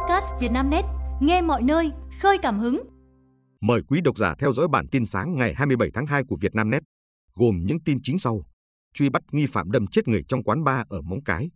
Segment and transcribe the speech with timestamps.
[0.00, 0.84] podcast Vietnamnet,
[1.20, 2.82] nghe mọi nơi, khơi cảm hứng.
[3.60, 6.82] Mời quý độc giả theo dõi bản tin sáng ngày 27 tháng 2 của Vietnamnet,
[7.34, 8.42] gồm những tin chính sau.
[8.94, 11.50] Truy bắt nghi phạm đâm chết người trong quán bar ở Móng Cái.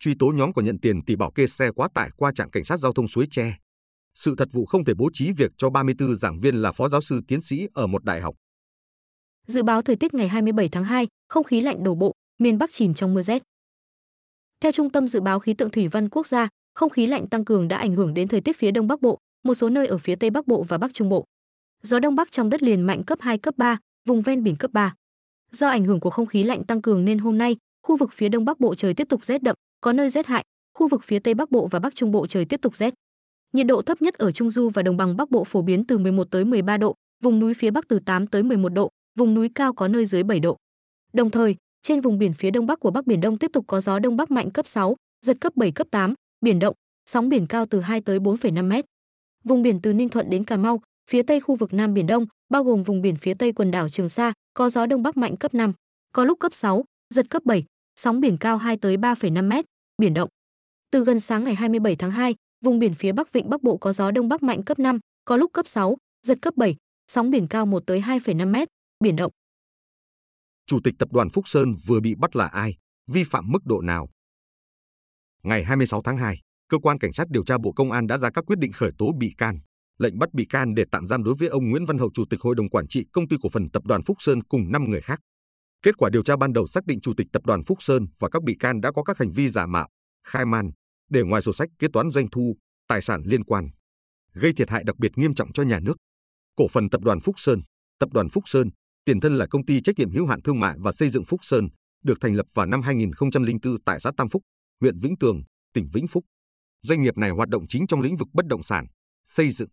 [0.00, 2.64] Truy tố nhóm có nhận tiền tỷ bảo kê xe quá tải qua trạm cảnh
[2.64, 3.56] sát giao thông Suối Tre.
[4.14, 7.00] Sự thật vụ không thể bố trí việc cho 34 giảng viên là phó giáo
[7.00, 8.34] sư tiến sĩ ở một đại học.
[9.46, 12.70] Dự báo thời tiết ngày 27 tháng 2, không khí lạnh đổ bộ, miền Bắc
[12.72, 13.42] chìm trong mưa rét.
[14.60, 17.44] Theo Trung tâm Dự báo Khí tượng Thủy văn Quốc gia, không khí lạnh tăng
[17.44, 19.98] cường đã ảnh hưởng đến thời tiết phía Đông Bắc Bộ, một số nơi ở
[19.98, 21.24] phía Tây Bắc Bộ và Bắc Trung Bộ.
[21.82, 24.70] Gió Đông Bắc trong đất liền mạnh cấp 2, cấp 3, vùng ven biển cấp
[24.72, 24.94] 3.
[25.50, 28.28] Do ảnh hưởng của không khí lạnh tăng cường nên hôm nay, khu vực phía
[28.28, 30.44] Đông Bắc Bộ trời tiếp tục rét đậm, có nơi rét hại,
[30.78, 32.94] khu vực phía Tây Bắc Bộ và Bắc Trung Bộ trời tiếp tục rét.
[33.52, 35.98] Nhiệt độ thấp nhất ở Trung Du và Đồng bằng Bắc Bộ phổ biến từ
[35.98, 39.48] 11 tới 13 độ, vùng núi phía Bắc từ 8 tới 11 độ, vùng núi
[39.54, 40.56] cao có nơi dưới 7 độ.
[41.12, 43.80] Đồng thời, trên vùng biển phía đông bắc của Bắc Biển Đông tiếp tục có
[43.80, 44.96] gió đông bắc mạnh cấp 6,
[45.26, 46.74] giật cấp 7 cấp 8, biển động,
[47.10, 48.84] sóng biển cao từ 2 tới 4,5 mét.
[49.44, 52.26] Vùng biển từ Ninh Thuận đến Cà Mau, phía tây khu vực Nam Biển Đông,
[52.50, 55.36] bao gồm vùng biển phía tây quần đảo Trường Sa, có gió đông bắc mạnh
[55.36, 55.72] cấp 5,
[56.12, 56.84] có lúc cấp 6,
[57.14, 57.64] giật cấp 7,
[57.96, 59.64] sóng biển cao 2 tới 3,5 mét,
[59.98, 60.28] biển động.
[60.90, 62.34] Từ gần sáng ngày 27 tháng 2,
[62.64, 65.36] vùng biển phía Bắc Vịnh Bắc Bộ có gió đông bắc mạnh cấp 5, có
[65.36, 65.96] lúc cấp 6,
[66.26, 66.76] giật cấp 7,
[67.08, 68.68] sóng biển cao 1 tới 2,5 mét,
[69.00, 69.32] biển động.
[70.66, 73.80] Chủ tịch tập đoàn Phúc Sơn vừa bị bắt là ai, vi phạm mức độ
[73.80, 74.08] nào?
[75.46, 78.30] Ngày 26 tháng 2, cơ quan cảnh sát điều tra Bộ Công an đã ra
[78.30, 79.58] các quyết định khởi tố bị can,
[79.98, 82.40] lệnh bắt bị can để tạm giam đối với ông Nguyễn Văn Hậu, chủ tịch
[82.40, 85.00] hội đồng quản trị công ty cổ phần tập đoàn Phúc Sơn cùng 5 người
[85.00, 85.20] khác.
[85.82, 88.28] Kết quả điều tra ban đầu xác định chủ tịch tập đoàn Phúc Sơn và
[88.28, 89.88] các bị can đã có các hành vi giả mạo,
[90.26, 90.70] khai man,
[91.10, 92.56] để ngoài sổ sách kế toán doanh thu,
[92.88, 93.68] tài sản liên quan,
[94.34, 95.96] gây thiệt hại đặc biệt nghiêm trọng cho nhà nước.
[96.56, 97.60] Cổ phần tập đoàn Phúc Sơn,
[97.98, 98.70] tập đoàn Phúc Sơn,
[99.04, 101.40] tiền thân là công ty trách nhiệm hữu hạn thương mại và xây dựng Phúc
[101.42, 101.68] Sơn,
[102.04, 104.42] được thành lập vào năm 2004 tại xã Tam Phúc,
[104.82, 105.42] huyện Vĩnh Tường,
[105.74, 106.24] tỉnh Vĩnh Phúc.
[106.82, 108.86] Doanh nghiệp này hoạt động chính trong lĩnh vực bất động sản,
[109.24, 109.68] xây dựng.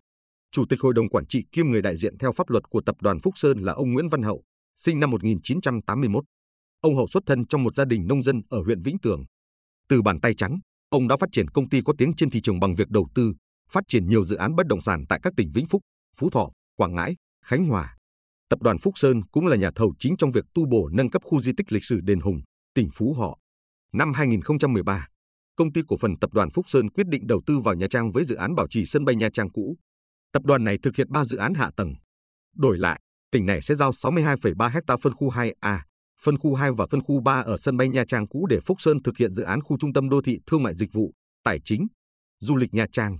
[0.52, 2.96] Chủ tịch hội đồng quản trị kiêm người đại diện theo pháp luật của tập
[3.02, 4.44] đoàn Phúc Sơn là ông Nguyễn Văn Hậu,
[4.76, 6.24] sinh năm 1981.
[6.82, 9.24] Ông Hậu xuất thân trong một gia đình nông dân ở huyện Vĩnh Tường.
[9.90, 12.60] Từ bàn tay trắng, ông đã phát triển công ty có tiếng trên thị trường
[12.60, 13.34] bằng việc đầu tư,
[13.72, 15.82] phát triển nhiều dự án bất động sản tại các tỉnh Vĩnh Phúc,
[16.18, 17.98] Phú Thọ, Quảng Ngãi, Khánh Hòa.
[18.50, 21.22] Tập đoàn Phúc Sơn cũng là nhà thầu chính trong việc tu bổ nâng cấp
[21.26, 22.42] khu di tích lịch sử Đền Hùng,
[22.74, 23.36] tỉnh Phú Thọ.
[23.94, 25.08] Năm 2013,
[25.56, 28.12] công ty cổ phần tập đoàn Phúc Sơn quyết định đầu tư vào Nha Trang
[28.12, 29.78] với dự án bảo trì sân bay Nha Trang cũ.
[30.34, 31.94] Tập đoàn này thực hiện 3 dự án hạ tầng.
[32.56, 33.02] Đổi lại,
[33.32, 35.80] tỉnh này sẽ giao 62,3 ha phân khu 2A,
[36.24, 38.82] phân khu 2 và phân khu 3 ở sân bay Nha Trang cũ để Phúc
[38.82, 41.14] Sơn thực hiện dự án khu trung tâm đô thị thương mại dịch vụ,
[41.44, 41.88] tài chính,
[42.40, 43.18] du lịch Nha Trang.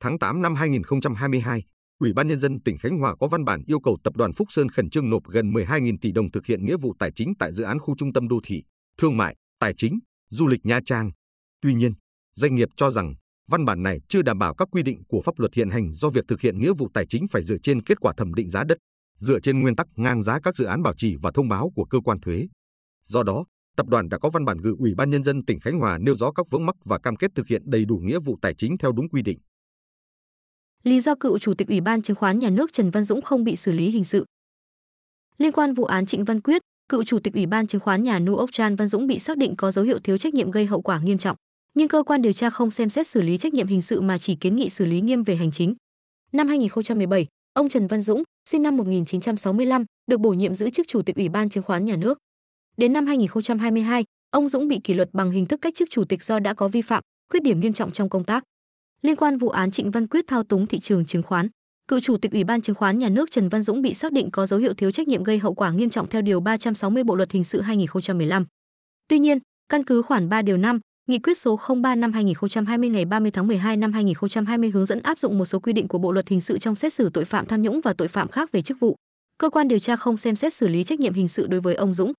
[0.00, 1.62] Tháng 8 năm 2022,
[1.98, 4.48] Ủy ban nhân dân tỉnh Khánh Hòa có văn bản yêu cầu tập đoàn Phúc
[4.50, 7.52] Sơn khẩn trương nộp gần 12.000 tỷ đồng thực hiện nghĩa vụ tài chính tại
[7.52, 8.62] dự án khu trung tâm đô thị,
[8.98, 9.98] thương mại, tài chính,
[10.30, 11.10] du lịch Nha Trang.
[11.60, 11.92] Tuy nhiên,
[12.34, 13.14] doanh nghiệp cho rằng
[13.50, 16.10] văn bản này chưa đảm bảo các quy định của pháp luật hiện hành do
[16.10, 18.64] việc thực hiện nghĩa vụ tài chính phải dựa trên kết quả thẩm định giá
[18.64, 18.78] đất,
[19.18, 21.84] dựa trên nguyên tắc ngang giá các dự án bảo trì và thông báo của
[21.84, 22.46] cơ quan thuế.
[23.04, 23.44] Do đó,
[23.76, 26.14] tập đoàn đã có văn bản gửi Ủy ban nhân dân tỉnh Khánh Hòa nêu
[26.14, 28.78] rõ các vướng mắc và cam kết thực hiện đầy đủ nghĩa vụ tài chính
[28.78, 29.38] theo đúng quy định.
[30.82, 33.44] Lý do cựu chủ tịch Ủy ban chứng khoán nhà nước Trần Văn Dũng không
[33.44, 34.24] bị xử lý hình sự.
[35.38, 38.18] Liên quan vụ án Trịnh Văn Quyết, cựu chủ tịch Ủy ban chứng khoán nhà
[38.18, 40.66] Nu ốc Trần Văn Dũng bị xác định có dấu hiệu thiếu trách nhiệm gây
[40.66, 41.36] hậu quả nghiêm trọng,
[41.74, 44.18] nhưng cơ quan điều tra không xem xét xử lý trách nhiệm hình sự mà
[44.18, 45.74] chỉ kiến nghị xử lý nghiêm về hành chính.
[46.32, 51.02] Năm 2017, ông Trần Văn Dũng, sinh năm 1965, được bổ nhiệm giữ chức chủ
[51.02, 52.18] tịch Ủy ban chứng khoán nhà nước.
[52.76, 56.22] Đến năm 2022, ông Dũng bị kỷ luật bằng hình thức cách chức chủ tịch
[56.22, 58.44] do đã có vi phạm, khuyết điểm nghiêm trọng trong công tác.
[59.02, 61.48] Liên quan vụ án Trịnh Văn Quyết thao túng thị trường chứng khoán,
[61.88, 64.30] cựu chủ tịch Ủy ban chứng khoán nhà nước Trần Văn Dũng bị xác định
[64.30, 67.16] có dấu hiệu thiếu trách nhiệm gây hậu quả nghiêm trọng theo điều 360 Bộ
[67.16, 68.46] luật hình sự 2015.
[69.08, 73.04] Tuy nhiên, căn cứ khoản 3 điều 5, Nghị quyết số 03 năm 2020 ngày
[73.04, 76.12] 30 tháng 12 năm 2020 hướng dẫn áp dụng một số quy định của Bộ
[76.12, 78.62] luật hình sự trong xét xử tội phạm tham nhũng và tội phạm khác về
[78.62, 78.96] chức vụ.
[79.38, 81.74] Cơ quan điều tra không xem xét xử lý trách nhiệm hình sự đối với
[81.74, 82.12] ông Dũng.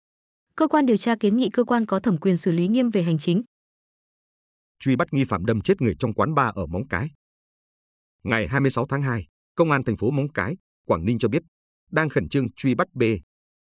[0.56, 3.04] Cơ quan điều tra kiến nghị cơ quan có thẩm quyền xử lý nghiêm về
[3.04, 3.44] hành chính
[4.80, 7.10] truy bắt nghi phạm đâm chết người trong quán bar ở Móng Cái.
[8.24, 11.44] Ngày 26 tháng 2, Công an thành phố Móng Cái, Quảng Ninh cho biết,
[11.92, 13.04] đang khẩn trương truy bắt B,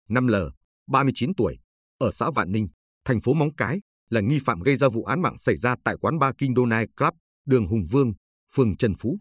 [0.10, 0.52] 5L,
[0.88, 1.60] 39 tuổi,
[1.98, 2.68] ở xã Vạn Ninh,
[3.06, 5.96] thành phố Móng Cái, là nghi phạm gây ra vụ án mạng xảy ra tại
[6.02, 7.14] quán bar King Donai Club,
[7.46, 8.14] đường Hùng Vương,
[8.54, 9.18] phường Trần Phú.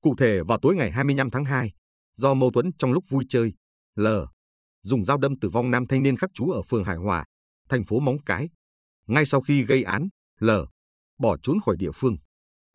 [0.00, 1.72] Cụ thể vào tối ngày 25 tháng 2,
[2.14, 3.52] do mâu thuẫn trong lúc vui chơi,
[3.96, 4.06] L
[4.82, 7.24] dùng dao đâm tử vong nam thanh niên khắc trú ở phường Hải Hòa,
[7.68, 8.48] thành phố Móng Cái.
[9.06, 10.08] Ngay sau khi gây án,
[10.40, 10.50] L
[11.18, 12.16] bỏ trốn khỏi địa phương.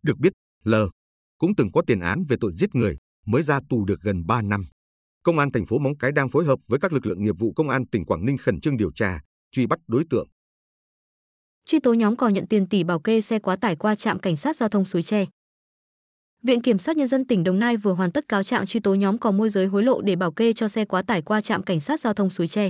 [0.04, 0.34] Được biết,
[0.64, 0.76] L
[1.38, 2.98] cũng từng có tiền án về tội giết người,
[3.28, 4.66] mới ra tù được gần 3 năm.
[5.24, 7.54] Công an thành phố Móng Cái đang phối hợp với các lực lượng nghiệp vụ
[7.56, 9.20] công an tỉnh Quảng Ninh khẩn trương điều tra,
[9.52, 10.28] truy bắt đối tượng.
[11.66, 14.38] Truy tố nhóm cò nhận tiền tỷ bảo kê xe quá tải qua trạm cảnh
[14.38, 15.26] sát giao thông Suối Tre.
[16.44, 18.96] Viện Kiểm sát Nhân dân tỉnh Đồng Nai vừa hoàn tất cáo trạng truy tố
[18.96, 21.64] nhóm có môi giới hối lộ để bảo kê cho xe quá tải qua trạm
[21.64, 22.70] cảnh sát giao thông Suối Tre.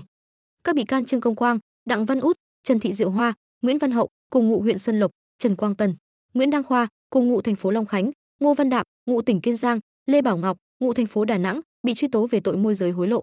[0.63, 3.92] Các bị can Trương Công Quang, Đặng Văn Út, Trần Thị Diệu Hoa, Nguyễn Văn
[3.92, 5.95] Hậu cùng ngụ huyện Xuân Lộc, Trần Quang Tân,
[6.33, 9.56] Nguyễn Đăng Khoa cùng ngụ thành phố Long Khánh, Ngô Văn Đạm, ngụ tỉnh Kiên
[9.56, 9.80] Giang,
[10.12, 12.92] Lê Bảo Ngọc, ngụ thành phố Đà Nẵng bị truy tố về tội môi giới
[12.92, 13.21] hối lộ.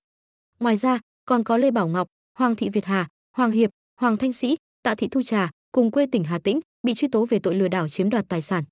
[0.61, 2.09] Ngoài ra, còn có Lê Bảo Ngọc,
[2.39, 3.71] Hoàng Thị Việt Hà, Hoàng Hiệp,
[4.01, 7.27] Hoàng Thanh Sĩ, Tạ Thị Thu Trà cùng quê tỉnh Hà Tĩnh bị truy tố
[7.27, 8.65] về tội lừa đảo chiếm đoạt tài sản.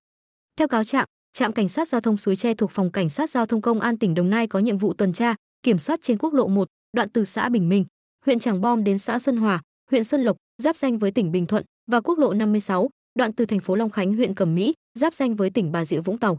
[0.56, 3.46] Theo cáo trạng, trạm cảnh sát giao thông Suối Tre thuộc phòng cảnh sát giao
[3.46, 6.34] thông công an tỉnh Đồng Nai có nhiệm vụ tuần tra, kiểm soát trên quốc
[6.34, 7.84] lộ 1, đoạn từ xã Bình Minh,
[8.26, 9.60] huyện Tràng Bom đến xã Xuân Hòa,
[9.90, 13.44] huyện Xuân Lộc, giáp danh với tỉnh Bình Thuận và quốc lộ 56, đoạn từ
[13.44, 16.38] thành phố Long Khánh huyện Cẩm Mỹ, giáp danh với tỉnh Bà Rịa Vũng Tàu.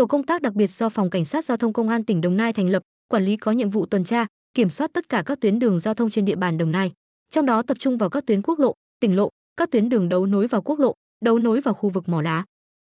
[0.00, 2.36] Tổ công tác đặc biệt do phòng cảnh sát giao thông công an tỉnh Đồng
[2.36, 5.40] Nai thành lập, quản lý có nhiệm vụ tuần tra, kiểm soát tất cả các
[5.40, 6.92] tuyến đường giao thông trên địa bàn Đồng Nai,
[7.30, 10.26] trong đó tập trung vào các tuyến quốc lộ, tỉnh lộ, các tuyến đường đấu
[10.26, 10.94] nối vào quốc lộ,
[11.24, 12.44] đấu nối vào khu vực mỏ đá.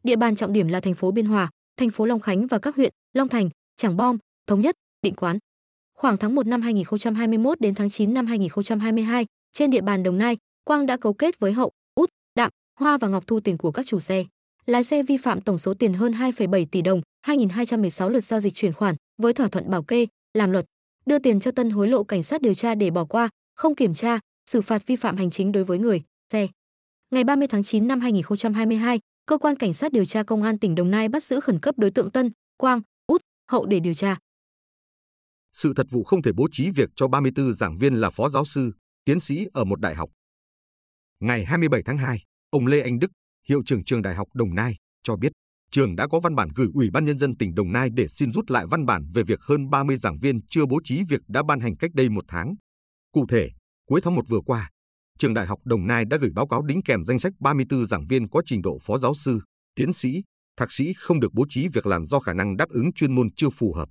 [0.02, 2.76] Địa bàn trọng điểm là thành phố Biên Hòa, thành phố Long Khánh và các
[2.76, 5.38] huyện Long Thành, Trảng Bom, Thống Nhất, Định Quán.
[5.98, 10.36] Khoảng tháng 1 năm 2021 đến tháng 9 năm 2022, trên địa bàn Đồng Nai,
[10.64, 13.86] Quang đã cấu kết với Hậu, Út, Đạm, Hoa và Ngọc thu tiền của các
[13.86, 14.24] chủ xe.
[14.66, 18.54] Lái xe vi phạm tổng số tiền hơn 2,7 tỷ đồng, 2.216 lượt giao dịch
[18.54, 20.64] chuyển khoản với thỏa thuận bảo kê, làm luật,
[21.06, 23.94] đưa tiền cho Tân hối lộ cảnh sát điều tra để bỏ qua, không kiểm
[23.94, 24.20] tra,
[24.50, 26.02] xử phạt vi phạm hành chính đối với người,
[26.32, 26.48] xe.
[27.10, 30.74] Ngày 30 tháng 9 năm 2022, cơ quan cảnh sát điều tra công an tỉnh
[30.74, 33.20] Đồng Nai bắt giữ khẩn cấp đối tượng Tân, Quang, Út,
[33.50, 34.18] Hậu để điều tra.
[35.52, 38.44] Sự thật vụ không thể bố trí việc cho 34 giảng viên là phó giáo
[38.44, 38.72] sư,
[39.04, 40.10] tiến sĩ ở một đại học.
[41.20, 42.18] Ngày 27 tháng 2,
[42.50, 43.10] ông Lê Anh Đức,
[43.48, 45.32] hiệu trưởng trường Đại học Đồng Nai, cho biết
[45.70, 48.32] trường đã có văn bản gửi Ủy ban Nhân dân tỉnh Đồng Nai để xin
[48.32, 51.42] rút lại văn bản về việc hơn 30 giảng viên chưa bố trí việc đã
[51.42, 52.54] ban hành cách đây một tháng.
[53.12, 53.50] Cụ thể,
[53.86, 54.70] cuối tháng 1 vừa qua,
[55.18, 58.06] trường Đại học Đồng Nai đã gửi báo cáo đính kèm danh sách 34 giảng
[58.06, 59.40] viên có trình độ phó giáo sư,
[59.74, 60.22] tiến sĩ,
[60.56, 63.28] thạc sĩ không được bố trí việc làm do khả năng đáp ứng chuyên môn
[63.36, 63.88] chưa phù hợp.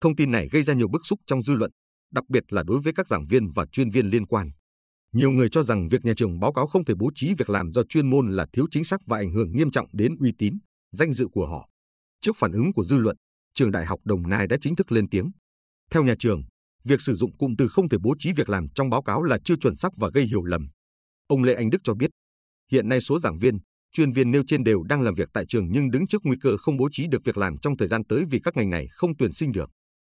[0.00, 1.70] Thông tin này gây ra nhiều bức xúc trong dư luận,
[2.12, 4.50] đặc biệt là đối với các giảng viên và chuyên viên liên quan.
[5.12, 7.72] Nhiều người cho rằng việc nhà trường báo cáo không thể bố trí việc làm
[7.72, 10.58] do chuyên môn là thiếu chính xác và ảnh hưởng nghiêm trọng đến uy tín,
[10.92, 11.68] danh dự của họ.
[12.20, 13.16] Trước phản ứng của dư luận,
[13.54, 15.30] trường Đại học Đồng Nai đã chính thức lên tiếng.
[15.90, 16.42] Theo nhà trường,
[16.84, 19.38] việc sử dụng cụm từ không thể bố trí việc làm trong báo cáo là
[19.44, 20.68] chưa chuẩn xác và gây hiểu lầm.
[21.26, 22.10] Ông Lê Anh Đức cho biết,
[22.70, 23.58] hiện nay số giảng viên,
[23.92, 26.56] chuyên viên nêu trên đều đang làm việc tại trường nhưng đứng trước nguy cơ
[26.56, 29.16] không bố trí được việc làm trong thời gian tới vì các ngành này không
[29.16, 29.70] tuyển sinh được.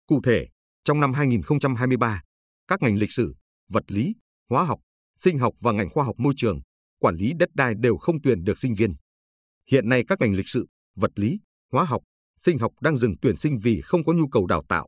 [0.07, 0.47] Cụ thể,
[0.83, 2.21] trong năm 2023,
[2.67, 3.35] các ngành lịch sử,
[3.69, 4.13] vật lý,
[4.49, 4.79] hóa học,
[5.17, 6.59] sinh học và ngành khoa học môi trường,
[6.99, 8.95] quản lý đất đai đều không tuyển được sinh viên.
[9.71, 11.39] Hiện nay các ngành lịch sử, vật lý,
[11.71, 12.01] hóa học,
[12.37, 14.87] sinh học đang dừng tuyển sinh vì không có nhu cầu đào tạo.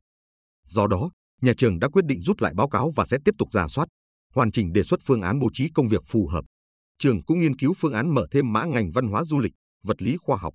[0.66, 1.12] Do đó,
[1.42, 3.88] nhà trường đã quyết định rút lại báo cáo và sẽ tiếp tục giả soát,
[4.34, 6.46] hoàn chỉnh đề xuất phương án bố trí công việc phù hợp.
[7.00, 9.54] Trường cũng nghiên cứu phương án mở thêm mã ngành văn hóa du lịch,
[9.84, 10.54] vật lý khoa học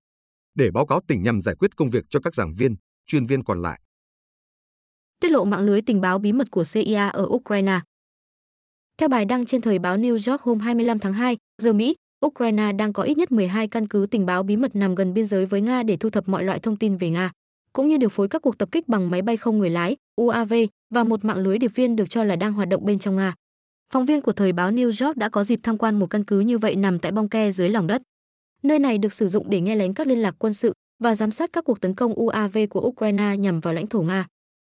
[0.54, 2.76] để báo cáo tỉnh nhằm giải quyết công việc cho các giảng viên,
[3.06, 3.80] chuyên viên còn lại.
[5.20, 7.80] Tiết lộ mạng lưới tình báo bí mật của CIA ở Ukraine.
[9.00, 11.94] Theo bài đăng trên thời báo New York hôm 25 tháng 2, giờ Mỹ,
[12.26, 15.26] Ukraine đang có ít nhất 12 căn cứ tình báo bí mật nằm gần biên
[15.26, 17.32] giới với Nga để thu thập mọi loại thông tin về Nga,
[17.72, 20.54] cũng như điều phối các cuộc tập kích bằng máy bay không người lái, UAV
[20.94, 23.34] và một mạng lưới điệp viên được cho là đang hoạt động bên trong Nga.
[23.92, 26.40] Phóng viên của thời báo New York đã có dịp tham quan một căn cứ
[26.40, 28.02] như vậy nằm tại bong ke dưới lòng đất.
[28.62, 31.30] Nơi này được sử dụng để nghe lén các liên lạc quân sự và giám
[31.30, 34.26] sát các cuộc tấn công UAV của Ukraine nhằm vào lãnh thổ Nga.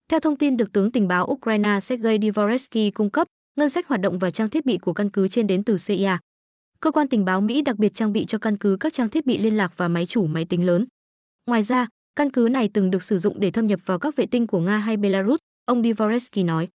[0.09, 4.01] Theo thông tin được tướng tình báo Ukraine Sergei Dvorsky cung cấp, ngân sách hoạt
[4.01, 6.19] động và trang thiết bị của căn cứ trên đến từ CIA.
[6.81, 9.27] Cơ quan tình báo Mỹ đặc biệt trang bị cho căn cứ các trang thiết
[9.27, 10.87] bị liên lạc và máy chủ máy tính lớn.
[11.47, 14.27] Ngoài ra, căn cứ này từng được sử dụng để thâm nhập vào các vệ
[14.27, 16.69] tinh của Nga hay Belarus, ông Dvorsky nói.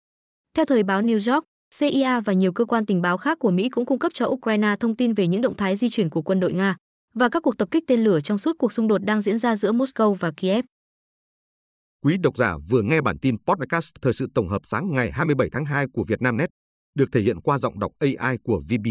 [0.54, 1.46] Theo thời báo New York,
[1.80, 4.76] CIA và nhiều cơ quan tình báo khác của Mỹ cũng cung cấp cho Ukraine
[4.80, 6.76] thông tin về những động thái di chuyển của quân đội Nga
[7.14, 9.56] và các cuộc tập kích tên lửa trong suốt cuộc xung đột đang diễn ra
[9.56, 10.66] giữa Moscow và Kiev.
[12.02, 15.50] Quý độc giả vừa nghe bản tin podcast thời sự tổng hợp sáng ngày 27
[15.52, 16.50] tháng 2 của Vietnamnet,
[16.96, 18.88] được thể hiện qua giọng đọc AI của VB.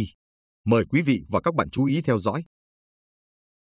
[0.65, 2.45] Mời quý vị và các bạn chú ý theo dõi.